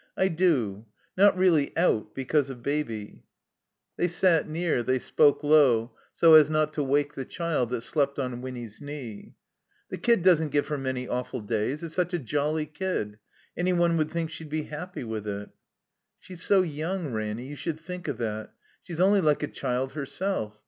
"I 0.17 0.29
do. 0.29 0.87
Not 1.15 1.37
really 1.37 1.77
out 1.77 2.15
because 2.15 2.49
of 2.49 2.63
Baby." 2.63 3.21
173 3.97 3.97
THE 3.97 3.97
COMBINED 3.97 3.97
MAZE 3.97 3.97
They 3.97 4.13
sat 4.17 4.49
near, 4.75 4.83
they 4.83 4.97
spoke 4.99 5.43
low, 5.43 5.95
so 6.11 6.33
as 6.33 6.49
not 6.49 6.73
to 6.73 6.83
wake 6.83 7.13
the 7.13 7.23
child 7.23 7.69
that 7.69 7.81
slept 7.83 8.17
on 8.17 8.41
Winny's 8.41 8.81
knee. 8.81 9.35
''The 9.91 10.01
kid 10.01 10.23
doesn't 10.23 10.49
give 10.49 10.69
her 10.69 10.77
many 10.79 11.05
awftd 11.05 11.45
days. 11.45 11.83
It's 11.83 11.93
such 11.93 12.15
a 12.15 12.17
jolly 12.17 12.65
kid. 12.65 13.19
Any 13.55 13.73
one 13.73 13.95
would 13.97 14.09
think 14.09 14.31
she'd 14.31 14.49
be 14.49 14.63
happy 14.63 15.03
with 15.03 15.27
it." 15.27 15.49
I 15.49 15.53
"She's 16.19 16.41
so 16.41 16.63
young, 16.63 17.13
Ranny. 17.13 17.45
You 17.45 17.55
should 17.55 17.79
think 17.79 18.07
of 18.07 18.17
that. 18.17 18.55
She's 18.81 18.99
only 18.99 19.21
like 19.21 19.43
a 19.43 19.47
child 19.47 19.93
herself. 19.93 20.57